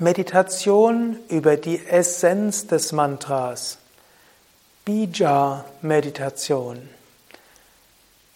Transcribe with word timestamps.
Meditation 0.00 1.18
über 1.28 1.56
die 1.56 1.84
Essenz 1.84 2.68
des 2.68 2.92
Mantras. 2.92 3.78
Bija-Meditation. 4.84 6.88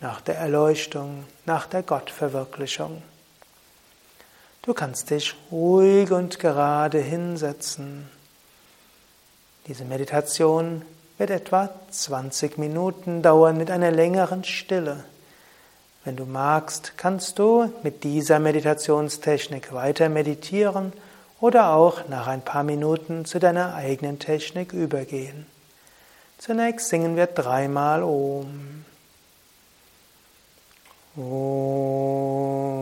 nach 0.00 0.20
der 0.20 0.36
Erleuchtung, 0.36 1.24
nach 1.46 1.66
der 1.66 1.82
Gottverwirklichung. 1.82 3.02
Du 4.62 4.74
kannst 4.74 5.10
dich 5.10 5.34
ruhig 5.50 6.10
und 6.10 6.38
gerade 6.38 6.98
hinsetzen. 6.98 8.08
Diese 9.66 9.84
Meditation 9.84 10.82
wird 11.18 11.30
etwa 11.30 11.70
20 11.90 12.58
Minuten 12.58 13.22
dauern 13.22 13.56
mit 13.56 13.70
einer 13.70 13.90
längeren 13.90 14.44
Stille. 14.44 15.04
Wenn 16.06 16.14
du 16.14 16.24
magst, 16.24 16.92
kannst 16.96 17.40
du 17.40 17.68
mit 17.82 18.04
dieser 18.04 18.38
Meditationstechnik 18.38 19.72
weiter 19.72 20.08
meditieren 20.08 20.92
oder 21.40 21.70
auch 21.72 22.08
nach 22.08 22.28
ein 22.28 22.42
paar 22.42 22.62
Minuten 22.62 23.24
zu 23.24 23.40
deiner 23.40 23.74
eigenen 23.74 24.20
Technik 24.20 24.72
übergehen. 24.72 25.46
Zunächst 26.38 26.90
singen 26.90 27.16
wir 27.16 27.26
dreimal 27.26 28.04
Om. 28.04 28.84
Om. 31.16 32.75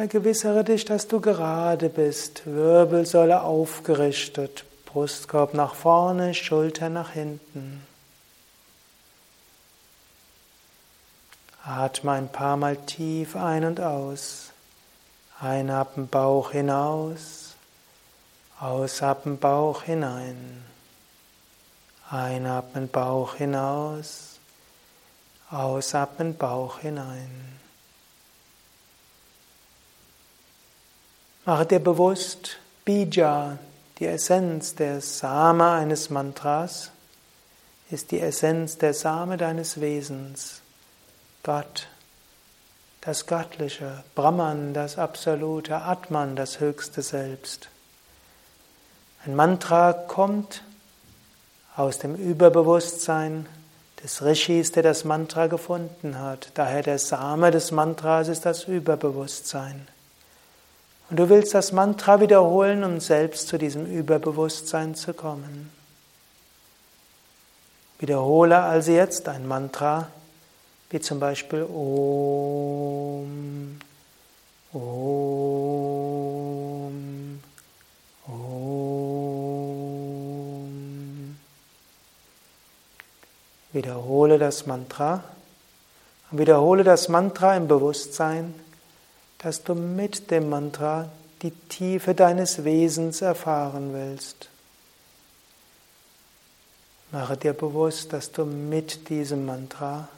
Vergewissere 0.00 0.64
dich, 0.64 0.86
dass 0.86 1.08
du 1.08 1.20
gerade 1.20 1.90
bist, 1.90 2.46
Wirbelsäule 2.46 3.42
aufgerichtet, 3.42 4.64
Brustkorb 4.86 5.52
nach 5.52 5.74
vorne, 5.74 6.32
Schulter 6.32 6.88
nach 6.88 7.10
hinten. 7.10 7.86
Atme 11.62 12.12
ein 12.12 12.32
paar 12.32 12.56
Mal 12.56 12.78
tief 12.78 13.36
ein 13.36 13.66
und 13.66 13.78
aus. 13.78 14.52
Einatmen 15.38 16.08
Bauch 16.08 16.52
hinaus, 16.52 17.54
ausatmen 18.58 19.36
Bauch 19.36 19.82
hinein. 19.82 20.64
Einatmen 22.08 22.88
Bauch 22.88 23.34
hinaus, 23.34 24.38
ausatmen 25.50 26.38
Bauch 26.38 26.78
hinein. 26.78 27.60
Mache 31.50 31.66
dir 31.66 31.80
bewusst, 31.80 32.58
Bija, 32.84 33.58
die 33.98 34.06
Essenz 34.06 34.76
der 34.76 35.00
Same 35.00 35.68
eines 35.68 36.08
Mantras, 36.08 36.92
ist 37.90 38.12
die 38.12 38.20
Essenz 38.20 38.78
der 38.78 38.94
Same 38.94 39.36
deines 39.36 39.80
Wesens. 39.80 40.60
Gott, 41.42 41.88
das 43.00 43.26
Göttliche, 43.26 44.04
Brahman, 44.14 44.74
das 44.74 44.96
Absolute, 44.96 45.74
Atman, 45.74 46.36
das 46.36 46.60
höchste 46.60 47.02
Selbst. 47.02 47.68
Ein 49.26 49.34
Mantra 49.34 49.92
kommt 49.92 50.62
aus 51.74 51.98
dem 51.98 52.14
Überbewusstsein 52.14 53.46
des 54.04 54.22
Rishis, 54.22 54.70
der 54.70 54.84
das 54.84 55.04
Mantra 55.04 55.48
gefunden 55.48 56.16
hat. 56.16 56.52
Daher 56.54 56.84
der 56.84 57.00
Same 57.00 57.50
des 57.50 57.72
Mantras 57.72 58.28
ist 58.28 58.46
das 58.46 58.68
Überbewusstsein. 58.68 59.88
Und 61.10 61.18
du 61.18 61.28
willst 61.28 61.52
das 61.54 61.72
Mantra 61.72 62.20
wiederholen, 62.20 62.84
um 62.84 63.00
selbst 63.00 63.48
zu 63.48 63.58
diesem 63.58 63.84
Überbewusstsein 63.84 64.94
zu 64.94 65.12
kommen. 65.12 65.72
Wiederhole 67.98 68.60
also 68.60 68.92
jetzt 68.92 69.28
ein 69.28 69.48
Mantra, 69.48 70.06
wie 70.90 71.00
zum 71.00 71.18
Beispiel 71.18 71.64
Om, 71.64 73.26
Om, 74.72 74.80
Om. 78.28 79.00
Wiederhole 83.72 84.38
das 84.38 84.66
Mantra 84.66 85.24
und 86.30 86.38
wiederhole 86.38 86.84
das 86.84 87.08
Mantra 87.08 87.56
im 87.56 87.66
Bewusstsein, 87.66 88.54
dass 89.40 89.64
du 89.64 89.74
mit 89.74 90.30
dem 90.30 90.50
Mantra 90.50 91.10
die 91.42 91.50
Tiefe 91.50 92.14
deines 92.14 92.64
Wesens 92.64 93.22
erfahren 93.22 93.92
willst. 93.94 94.48
Mache 97.10 97.36
dir 97.36 97.54
bewusst, 97.54 98.12
dass 98.12 98.30
du 98.30 98.44
mit 98.44 99.08
diesem 99.08 99.46
Mantra 99.46 100.08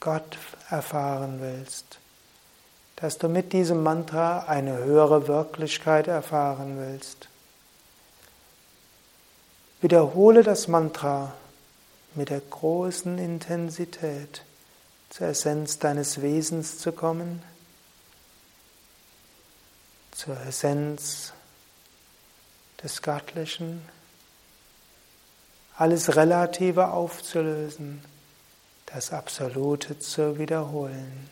Gott 0.00 0.38
erfahren 0.70 1.40
willst, 1.40 1.98
dass 2.96 3.18
du 3.18 3.28
mit 3.28 3.52
diesem 3.52 3.82
Mantra 3.82 4.44
eine 4.44 4.78
höhere 4.78 5.26
Wirklichkeit 5.26 6.06
erfahren 6.06 6.78
willst. 6.78 7.28
Wiederhole 9.80 10.44
das 10.44 10.68
Mantra 10.68 11.32
mit 12.14 12.30
der 12.30 12.40
großen 12.40 13.18
Intensität, 13.18 14.42
zur 15.10 15.28
Essenz 15.28 15.78
deines 15.78 16.20
Wesens 16.22 16.78
zu 16.78 16.92
kommen, 16.92 17.42
zur 20.12 20.40
Essenz 20.40 21.32
des 22.82 23.02
Göttlichen, 23.02 23.82
alles 25.76 26.16
Relative 26.16 26.88
aufzulösen 26.88 28.02
das 28.92 29.12
Absolute 29.12 29.98
zu 29.98 30.38
wiederholen, 30.38 31.28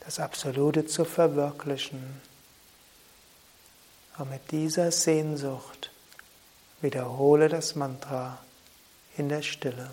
das 0.00 0.18
Absolute 0.18 0.86
zu 0.86 1.04
verwirklichen. 1.04 2.20
Und 4.16 4.30
mit 4.30 4.50
dieser 4.50 4.90
Sehnsucht 4.90 5.90
wiederhole 6.80 7.48
das 7.48 7.74
Mantra 7.74 8.38
in 9.16 9.28
der 9.28 9.42
Stille. 9.42 9.90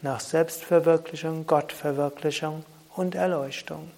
nach 0.02 0.20
Selbstverwirklichung, 0.20 1.46
Gottverwirklichung 1.48 2.64
und 2.96 3.16
Erleuchtung. 3.16 3.92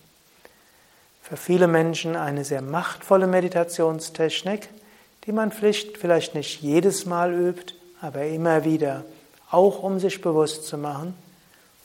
Für 1.21 1.37
viele 1.37 1.67
Menschen 1.67 2.15
eine 2.15 2.43
sehr 2.43 2.61
machtvolle 2.61 3.27
Meditationstechnik, 3.27 4.67
die 5.25 5.31
man 5.31 5.51
vielleicht 5.51 6.35
nicht 6.35 6.61
jedes 6.61 7.05
Mal 7.05 7.33
übt, 7.33 7.75
aber 8.01 8.25
immer 8.25 8.65
wieder, 8.65 9.05
auch 9.49 9.81
um 9.81 9.99
sich 9.99 10.19
bewusst 10.19 10.67
zu 10.67 10.77
machen, 10.77 11.15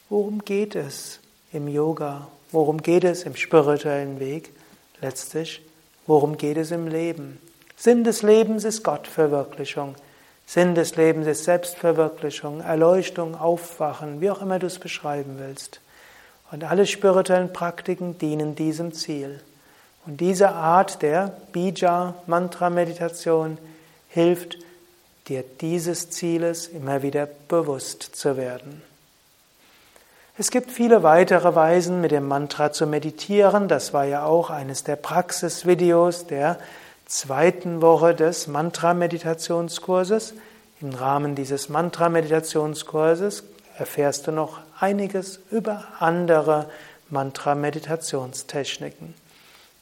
worum 0.09 0.45
geht 0.45 0.75
es 0.75 1.21
im 1.53 1.69
Yoga? 1.69 2.29
Worum 2.51 2.83
geht 2.83 3.05
es 3.05 3.25
im 3.25 3.37
spirituellen 3.37 4.21
Weg? 4.21 4.51
Letztlich, 5.01 5.63
worum 6.07 6.37
geht 6.37 6.57
es 6.57 6.71
im 6.71 6.89
Leben? 6.89 7.39
Sinn 7.77 8.05
des 8.05 8.23
Lebens 8.23 8.65
ist 8.65 8.83
Gottverwirklichung. 8.83 9.95
Sinn 10.49 10.75
des 10.75 10.97
Lebens 10.97 11.27
ist 11.27 11.45
Selbstverwirklichung, 11.45 12.63
Erleuchtung, 12.63 13.39
Aufwachen, 13.39 14.23
wie 14.23 14.31
auch 14.31 14.41
immer 14.41 14.59
du 14.59 14.67
es 14.67 14.79
beschreiben 14.79 15.35
willst. 15.37 15.83
Und 16.51 16.65
alle 16.65 16.87
spirituellen 16.87 17.53
Praktiken 17.53 18.17
dienen 18.17 18.55
diesem 18.55 18.95
Ziel. 18.95 19.43
Und 20.07 20.23
diese 20.23 20.53
Art 20.53 21.03
der 21.03 21.37
Bija-Mantra-Meditation 21.53 23.59
hilft 24.09 24.57
dir 25.29 25.45
dieses 25.61 26.09
Zieles 26.09 26.67
immer 26.67 27.03
wieder 27.03 27.29
bewusst 27.49 28.17
zu 28.17 28.39
werden. 28.39 28.81
Es 30.39 30.51
gibt 30.51 30.71
viele 30.71 31.03
weitere 31.03 31.55
Weisen, 31.55 32.01
mit 32.01 32.11
dem 32.11 32.27
Mantra 32.27 32.73
zu 32.73 32.87
meditieren. 32.87 33.69
Das 33.69 33.93
war 33.93 34.07
ja 34.07 34.25
auch 34.25 34.49
eines 34.49 34.83
der 34.83 34.97
Praxisvideos 34.97 36.27
der 36.27 36.59
zweiten 37.09 37.83
Woche 37.83 38.15
des 38.15 38.47
Mantra-Meditationskurses. 38.47 40.35
Im 40.81 40.95
Rahmen 40.95 41.35
dieses 41.35 41.69
Mantra-Meditationskurses 41.69 43.43
erfährst 43.77 44.27
du 44.27 44.33
noch 44.33 44.61
einiges 44.79 45.41
über 45.51 45.85
andere 45.99 46.71
Mantra-Meditationstechniken. 47.09 49.15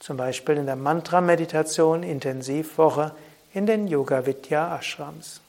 Zum 0.00 0.16
Beispiel 0.16 0.56
in 0.56 0.66
der 0.66 0.76
Mantra-Meditation 0.76 2.02
Intensivwoche 2.02 3.12
in 3.52 3.66
den 3.66 3.86
Yoga 3.86 4.26
Vidya 4.26 4.76
Ashrams. 4.76 5.40